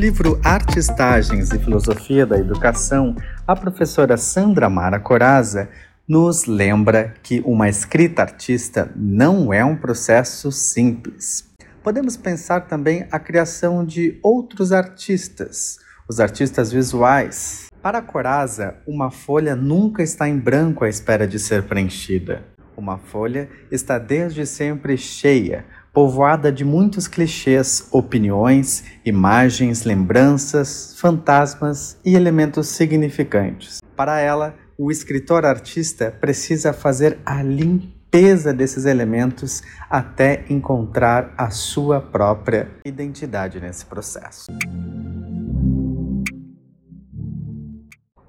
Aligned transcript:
livro 0.00 0.40
Artistagens 0.42 1.52
e 1.52 1.58
Filosofia 1.58 2.24
da 2.24 2.38
Educação, 2.38 3.14
a 3.46 3.54
professora 3.54 4.16
Sandra 4.16 4.70
Mara 4.70 4.98
Coraza 4.98 5.68
nos 6.08 6.46
lembra 6.46 7.12
que 7.22 7.42
uma 7.44 7.68
escrita 7.68 8.22
artista 8.22 8.90
não 8.96 9.52
é 9.52 9.62
um 9.62 9.76
processo 9.76 10.50
simples. 10.50 11.46
Podemos 11.82 12.16
pensar 12.16 12.60
também 12.62 13.06
a 13.10 13.18
criação 13.18 13.84
de 13.84 14.18
outros 14.22 14.72
artistas, 14.72 15.76
os 16.08 16.18
artistas 16.18 16.72
visuais. 16.72 17.66
Para 17.82 18.00
Coraza, 18.00 18.76
uma 18.86 19.10
folha 19.10 19.54
nunca 19.54 20.02
está 20.02 20.26
em 20.26 20.38
branco 20.38 20.82
à 20.82 20.88
espera 20.88 21.28
de 21.28 21.38
ser 21.38 21.64
preenchida. 21.64 22.42
Uma 22.74 22.96
folha 22.96 23.50
está 23.70 23.98
desde 23.98 24.46
sempre 24.46 24.96
cheia, 24.96 25.66
povoada 25.92 26.52
de 26.52 26.64
muitos 26.64 27.08
clichês, 27.08 27.88
opiniões, 27.90 28.84
imagens, 29.04 29.84
lembranças, 29.84 30.94
fantasmas 30.98 31.98
e 32.04 32.14
elementos 32.14 32.68
significantes. 32.68 33.80
Para 33.96 34.20
ela, 34.20 34.54
o 34.78 34.90
escritor 34.90 35.44
artista 35.44 36.10
precisa 36.20 36.72
fazer 36.72 37.18
a 37.26 37.42
limpeza 37.42 38.52
desses 38.52 38.86
elementos 38.86 39.62
até 39.88 40.44
encontrar 40.48 41.34
a 41.36 41.50
sua 41.50 42.00
própria 42.00 42.70
identidade 42.84 43.60
nesse 43.60 43.84
processo. 43.84 44.46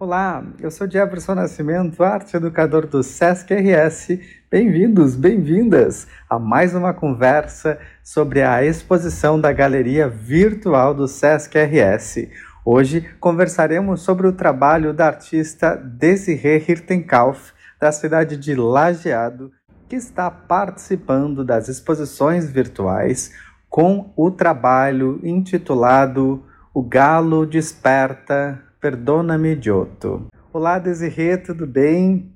Olá, 0.02 0.44
eu 0.60 0.72
sou 0.72 0.90
Jefferson 0.90 1.36
Nascimento, 1.36 2.04
arte 2.04 2.36
educador 2.36 2.88
do 2.88 3.04
SESC 3.04 3.54
RS. 3.54 4.20
Bem-vindos, 4.50 5.16
bem-vindas 5.16 6.08
a 6.28 6.40
mais 6.40 6.74
uma 6.74 6.92
conversa 6.92 7.78
sobre 8.04 8.42
a 8.42 8.66
exposição 8.66 9.40
da 9.40 9.54
Galeria 9.54 10.10
Virtual 10.10 10.96
do 10.96 11.08
SESC 11.08 11.56
RS. 11.56 12.28
Hoje 12.66 13.08
conversaremos 13.20 14.02
sobre 14.02 14.26
o 14.26 14.34
trabalho 14.34 14.92
da 14.92 15.06
artista 15.06 15.76
Desiree 15.76 16.66
Hirtenkauf, 16.68 17.54
da 17.80 17.92
cidade 17.92 18.38
de 18.38 18.56
Lajeado, 18.56 19.52
que 19.88 19.98
está 19.98 20.32
participando 20.32 21.46
das 21.46 21.68
exposições 21.68 22.50
virtuais 22.50 23.32
com 23.70 24.12
o 24.18 24.32
trabalho 24.32 25.20
intitulado 25.24 26.44
O 26.74 26.82
Galo 26.82 27.46
Desperta 27.46 28.71
Perdona-me, 28.82 29.62
Giotto. 29.62 30.26
Olá, 30.52 30.80
Desirê, 30.80 31.38
tudo 31.38 31.68
bem? 31.68 32.36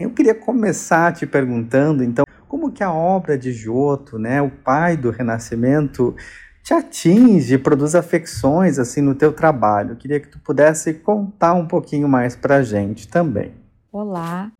Eu 0.00 0.10
queria 0.10 0.34
começar 0.34 1.12
te 1.12 1.28
perguntando, 1.28 2.02
então, 2.02 2.24
como 2.48 2.72
que 2.72 2.82
a 2.82 2.92
obra 2.92 3.38
de 3.38 3.52
Giotto, 3.52 4.18
né, 4.18 4.42
o 4.42 4.50
pai 4.50 4.96
do 4.96 5.12
Renascimento, 5.12 6.16
te 6.64 6.74
atinge, 6.74 7.56
produz 7.56 7.94
afecções 7.94 8.80
assim 8.80 9.00
no 9.00 9.14
teu 9.14 9.32
trabalho? 9.32 9.92
Eu 9.92 9.96
queria 9.96 10.18
que 10.18 10.26
tu 10.26 10.40
pudesse 10.40 10.92
contar 10.92 11.54
um 11.54 11.68
pouquinho 11.68 12.08
mais 12.08 12.34
para 12.34 12.56
a 12.56 12.62
gente 12.64 13.06
também. 13.06 13.54
Olá, 13.92 14.50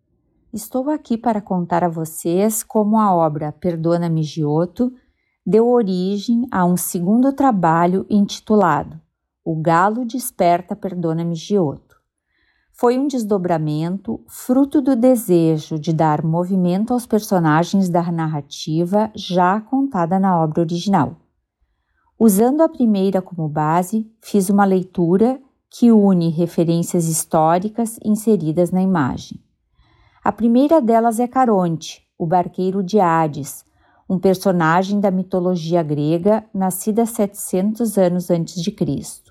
estou 0.52 0.88
aqui 0.90 1.18
para 1.18 1.40
contar 1.40 1.82
a 1.82 1.88
vocês 1.88 2.62
como 2.62 3.00
a 3.00 3.12
obra 3.12 3.50
Perdona-me, 3.50 4.22
Giotto 4.22 4.92
deu 5.44 5.66
origem 5.66 6.46
a 6.52 6.64
um 6.64 6.76
segundo 6.76 7.32
trabalho 7.32 8.06
intitulado 8.08 9.00
o 9.44 9.56
Galo 9.56 10.04
Desperta 10.04 10.76
Perdona-me 10.76 11.34
Giotto. 11.34 11.96
Foi 12.72 12.98
um 12.98 13.06
desdobramento 13.06 14.24
fruto 14.26 14.80
do 14.80 14.96
desejo 14.96 15.78
de 15.78 15.92
dar 15.92 16.24
movimento 16.24 16.92
aos 16.92 17.06
personagens 17.06 17.88
da 17.88 18.02
narrativa 18.10 19.10
já 19.14 19.60
contada 19.60 20.18
na 20.18 20.38
obra 20.40 20.62
original. 20.62 21.16
Usando 22.18 22.62
a 22.62 22.68
primeira 22.68 23.22
como 23.22 23.48
base, 23.48 24.10
fiz 24.20 24.50
uma 24.50 24.64
leitura 24.64 25.40
que 25.70 25.92
une 25.92 26.28
referências 26.28 27.06
históricas 27.06 27.98
inseridas 28.04 28.70
na 28.70 28.82
imagem. 28.82 29.38
A 30.22 30.32
primeira 30.32 30.82
delas 30.82 31.18
é 31.18 31.26
Caronte, 31.26 32.06
o 32.18 32.26
barqueiro 32.26 32.82
de 32.82 33.00
Hades, 33.00 33.64
um 34.08 34.18
personagem 34.18 35.00
da 35.00 35.10
mitologia 35.10 35.82
grega 35.82 36.44
nascida 36.52 37.06
700 37.06 37.96
anos 37.96 38.30
antes 38.30 38.60
de 38.60 38.72
Cristo. 38.72 39.29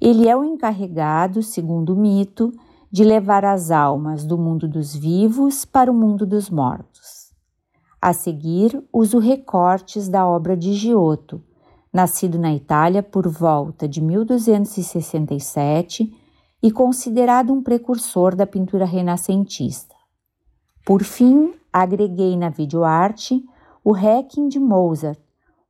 Ele 0.00 0.28
é 0.28 0.36
o 0.36 0.44
encarregado, 0.44 1.42
segundo 1.42 1.94
o 1.94 1.96
mito, 1.96 2.52
de 2.90 3.04
levar 3.04 3.44
as 3.44 3.70
almas 3.70 4.24
do 4.24 4.38
mundo 4.38 4.66
dos 4.68 4.94
vivos 4.94 5.64
para 5.64 5.90
o 5.90 5.94
mundo 5.94 6.24
dos 6.24 6.48
mortos. 6.48 7.32
A 8.00 8.12
seguir, 8.12 8.80
uso 8.92 9.18
recortes 9.18 10.08
da 10.08 10.24
obra 10.26 10.56
de 10.56 10.72
Giotto, 10.72 11.42
nascido 11.92 12.38
na 12.38 12.54
Itália 12.54 13.02
por 13.02 13.28
volta 13.28 13.88
de 13.88 14.00
1267 14.00 16.16
e 16.62 16.70
considerado 16.70 17.52
um 17.52 17.62
precursor 17.62 18.36
da 18.36 18.46
pintura 18.46 18.84
renascentista. 18.84 19.96
Por 20.86 21.02
fim, 21.02 21.54
agreguei 21.72 22.36
na 22.36 22.48
videoarte 22.48 23.44
o 23.84 23.92
Requiem 23.92 24.48
de 24.48 24.58
Mozart, 24.58 25.18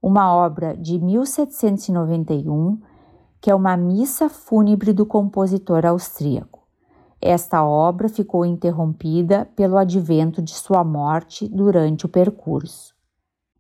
uma 0.03 0.34
obra 0.34 0.77
de 0.77 0.99
1791 0.99 2.78
que 3.41 3.50
é 3.50 3.54
uma 3.54 3.76
missa 3.76 4.28
fúnebre 4.28 4.93
do 4.93 5.06
compositor 5.06 5.87
austríaco. 5.87 6.66
Esta 7.21 7.65
obra 7.65 8.09
ficou 8.09 8.44
interrompida 8.44 9.49
pelo 9.56 9.76
advento 9.76 10.41
de 10.41 10.53
sua 10.53 10.84
morte 10.84 11.49
durante 11.49 12.06
o 12.06 12.09
percurso. 12.09 12.97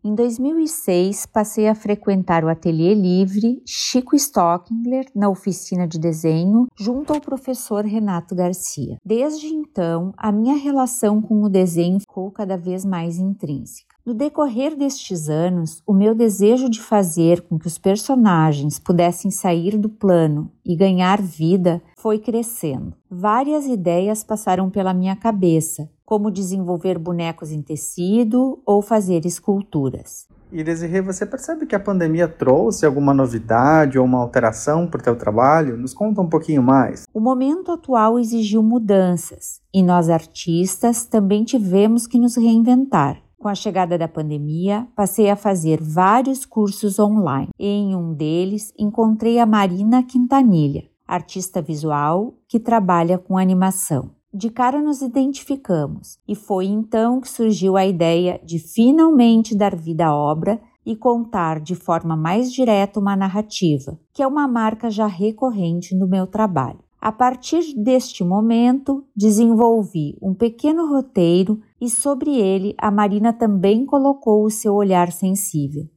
Em 0.02 0.14
2006, 0.14 1.26
passei 1.26 1.68
a 1.68 1.74
frequentar 1.74 2.44
o 2.44 2.48
Ateliê 2.48 2.94
Livre 2.94 3.60
Chico 3.66 4.14
Stockingler 4.14 5.04
na 5.12 5.28
oficina 5.28 5.88
de 5.88 5.98
desenho, 5.98 6.68
junto 6.78 7.12
ao 7.12 7.20
professor 7.20 7.84
Renato 7.84 8.32
Garcia. 8.32 8.96
Desde 9.04 9.48
então, 9.48 10.12
a 10.16 10.30
minha 10.30 10.56
relação 10.56 11.20
com 11.20 11.42
o 11.42 11.48
desenho 11.48 11.98
ficou 11.98 12.30
cada 12.30 12.56
vez 12.56 12.84
mais 12.84 13.18
intrínseca. 13.18 13.87
No 14.08 14.14
decorrer 14.14 14.74
destes 14.74 15.28
anos, 15.28 15.82
o 15.86 15.92
meu 15.92 16.14
desejo 16.14 16.70
de 16.70 16.80
fazer 16.80 17.42
com 17.42 17.58
que 17.58 17.66
os 17.66 17.76
personagens 17.76 18.78
pudessem 18.78 19.30
sair 19.30 19.76
do 19.76 19.90
plano 19.90 20.50
e 20.64 20.74
ganhar 20.74 21.20
vida 21.20 21.82
foi 21.94 22.18
crescendo. 22.18 22.94
Várias 23.10 23.66
ideias 23.66 24.24
passaram 24.24 24.70
pela 24.70 24.94
minha 24.94 25.14
cabeça, 25.14 25.90
como 26.06 26.30
desenvolver 26.30 26.98
bonecos 26.98 27.52
em 27.52 27.60
tecido 27.60 28.58
ou 28.64 28.80
fazer 28.80 29.26
esculturas. 29.26 30.26
E 30.50 30.64
Desirê, 30.64 31.02
você 31.02 31.26
percebe 31.26 31.66
que 31.66 31.76
a 31.76 31.80
pandemia 31.80 32.26
trouxe 32.26 32.86
alguma 32.86 33.12
novidade 33.12 33.98
ou 33.98 34.06
uma 34.06 34.20
alteração 34.20 34.86
para 34.86 35.00
o 35.00 35.04
teu 35.04 35.16
trabalho? 35.16 35.76
Nos 35.76 35.92
conta 35.92 36.22
um 36.22 36.30
pouquinho 36.30 36.62
mais. 36.62 37.04
O 37.12 37.20
momento 37.20 37.72
atual 37.72 38.18
exigiu 38.18 38.62
mudanças 38.62 39.60
e 39.70 39.82
nós 39.82 40.08
artistas 40.08 41.04
também 41.04 41.44
tivemos 41.44 42.06
que 42.06 42.18
nos 42.18 42.36
reinventar. 42.38 43.27
Com 43.38 43.46
a 43.46 43.54
chegada 43.54 43.96
da 43.96 44.08
pandemia, 44.08 44.88
passei 44.96 45.30
a 45.30 45.36
fazer 45.36 45.80
vários 45.80 46.44
cursos 46.44 46.98
online. 46.98 47.50
Em 47.56 47.94
um 47.94 48.12
deles, 48.12 48.74
encontrei 48.76 49.38
a 49.38 49.46
Marina 49.46 50.02
Quintanilha, 50.02 50.90
artista 51.06 51.62
visual 51.62 52.34
que 52.48 52.58
trabalha 52.58 53.16
com 53.16 53.38
animação. 53.38 54.10
De 54.34 54.50
cara 54.50 54.82
nos 54.82 55.02
identificamos 55.02 56.18
e 56.26 56.34
foi 56.34 56.66
então 56.66 57.20
que 57.20 57.28
surgiu 57.28 57.76
a 57.76 57.86
ideia 57.86 58.40
de 58.44 58.58
finalmente 58.58 59.56
dar 59.56 59.76
vida 59.76 60.06
à 60.06 60.14
obra 60.14 60.60
e 60.84 60.96
contar 60.96 61.60
de 61.60 61.76
forma 61.76 62.16
mais 62.16 62.52
direta 62.52 62.98
uma 62.98 63.14
narrativa, 63.14 63.96
que 64.12 64.20
é 64.20 64.26
uma 64.26 64.48
marca 64.48 64.90
já 64.90 65.06
recorrente 65.06 65.94
no 65.94 66.08
meu 66.08 66.26
trabalho. 66.26 66.80
A 67.00 67.12
partir 67.12 67.74
deste 67.76 68.24
momento, 68.24 69.04
desenvolvi 69.14 70.18
um 70.20 70.34
pequeno 70.34 70.88
roteiro 70.88 71.60
e 71.80 71.88
sobre 71.88 72.36
ele 72.36 72.74
a 72.76 72.90
Marina 72.90 73.32
também 73.32 73.86
colocou 73.86 74.44
o 74.44 74.50
seu 74.50 74.74
olhar 74.74 75.12
sensível. 75.12 75.88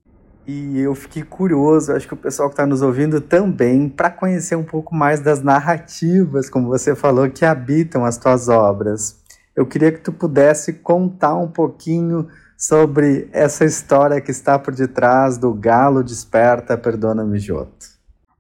E 0.47 0.79
eu 0.79 0.93
fiquei 0.93 1.23
curioso, 1.23 1.93
acho 1.93 2.07
que 2.07 2.13
o 2.13 2.17
pessoal 2.17 2.49
que 2.49 2.53
está 2.53 2.65
nos 2.65 2.81
ouvindo 2.81 3.19
também, 3.19 3.89
para 3.89 4.09
conhecer 4.09 4.55
um 4.55 4.63
pouco 4.63 4.93
mais 4.93 5.19
das 5.19 5.41
narrativas, 5.41 6.49
como 6.49 6.67
você 6.67 6.95
falou, 6.95 7.29
que 7.29 7.45
habitam 7.45 8.05
as 8.05 8.17
tuas 8.17 8.47
obras. 8.47 9.21
Eu 9.55 9.65
queria 9.65 9.91
que 9.91 10.01
tu 10.01 10.11
pudesse 10.11 10.73
contar 10.73 11.35
um 11.35 11.47
pouquinho 11.47 12.27
sobre 12.57 13.27
essa 13.31 13.65
história 13.65 14.21
que 14.21 14.31
está 14.31 14.57
por 14.59 14.73
detrás 14.75 15.37
do 15.37 15.51
Galo 15.53 16.03
Desperta, 16.03 16.77
Perdona-me, 16.77 17.39
Joto. 17.39 17.90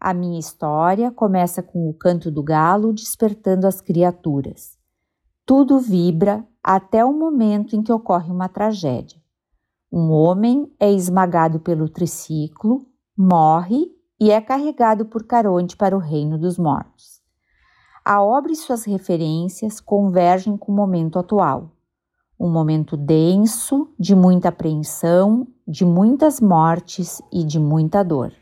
A 0.03 0.15
minha 0.15 0.39
história 0.39 1.11
começa 1.11 1.61
com 1.61 1.87
o 1.87 1.93
canto 1.93 2.31
do 2.31 2.41
galo 2.41 2.91
despertando 2.91 3.67
as 3.67 3.79
criaturas. 3.79 4.75
Tudo 5.45 5.79
vibra 5.79 6.43
até 6.63 7.05
o 7.05 7.13
momento 7.13 7.75
em 7.75 7.83
que 7.83 7.93
ocorre 7.93 8.31
uma 8.31 8.49
tragédia. 8.49 9.21
Um 9.91 10.09
homem 10.09 10.73
é 10.79 10.91
esmagado 10.91 11.59
pelo 11.59 11.87
triciclo, 11.87 12.83
morre 13.15 13.91
e 14.19 14.31
é 14.31 14.41
carregado 14.41 15.05
por 15.05 15.23
Caronte 15.23 15.77
para 15.77 15.95
o 15.95 15.99
reino 15.99 16.35
dos 16.35 16.57
mortos. 16.57 17.21
A 18.03 18.23
obra 18.23 18.51
e 18.51 18.55
suas 18.55 18.85
referências 18.85 19.79
convergem 19.79 20.57
com 20.57 20.71
o 20.71 20.75
momento 20.75 21.19
atual. 21.19 21.73
Um 22.39 22.49
momento 22.49 22.97
denso, 22.97 23.93
de 23.99 24.15
muita 24.15 24.49
apreensão, 24.49 25.45
de 25.67 25.85
muitas 25.85 26.41
mortes 26.41 27.21
e 27.31 27.43
de 27.43 27.59
muita 27.59 28.01
dor. 28.01 28.33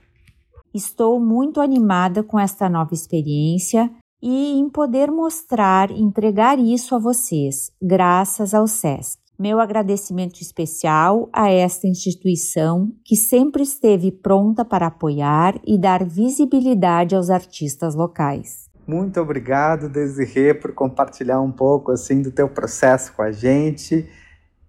Estou 0.74 1.20
muito 1.20 1.60
animada 1.60 2.22
com 2.22 2.40
esta 2.40 2.70
nova 2.70 2.94
experiência 2.94 3.90
e 4.22 4.60
em 4.60 4.70
poder 4.70 5.10
mostrar, 5.10 5.90
entregar 5.90 6.60
isso 6.60 6.94
a 6.94 7.00
vocês, 7.00 7.72
graças 7.82 8.54
ao 8.54 8.68
SESC. 8.68 9.18
Meu 9.40 9.60
agradecimento 9.60 10.42
especial 10.42 11.28
a 11.34 11.50
esta 11.50 11.88
instituição 11.88 12.92
que 13.04 13.16
sempre 13.16 13.64
esteve 13.64 14.12
pronta 14.12 14.64
para 14.64 14.88
apoiar 14.88 15.56
e 15.66 15.80
dar 15.80 16.06
visibilidade 16.06 17.16
aos 17.16 17.30
artistas 17.30 17.96
locais. 17.96 18.70
Muito 18.86 19.20
obrigado, 19.22 19.90
Desirê, 19.90 20.54
por 20.54 20.74
compartilhar 20.74 21.40
um 21.42 21.52
pouco 21.52 21.92
assim 21.92 22.22
do 22.22 22.32
teu 22.32 22.50
processo 22.50 23.14
com 23.14 23.22
a 23.22 23.32
gente. 23.32 24.08